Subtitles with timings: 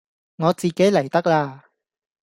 [0.37, 1.61] 我自己嚟得喇